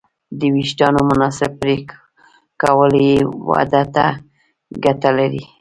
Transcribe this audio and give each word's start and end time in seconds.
د 0.39 0.41
وېښتیانو 0.53 1.01
مناسب 1.11 1.51
پرېکول 1.61 2.91
یې 3.09 3.17
ودې 3.49 3.83
ته 3.95 4.05
ګټه 4.83 5.09
لري. 5.17 5.43